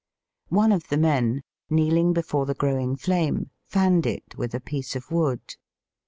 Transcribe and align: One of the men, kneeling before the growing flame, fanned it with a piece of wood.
One 0.49 0.71
of 0.71 0.87
the 0.87 0.97
men, 0.97 1.43
kneeling 1.69 2.11
before 2.11 2.47
the 2.47 2.55
growing 2.55 2.95
flame, 2.95 3.51
fanned 3.67 4.07
it 4.07 4.35
with 4.35 4.55
a 4.55 4.59
piece 4.59 4.95
of 4.95 5.11
wood. 5.11 5.57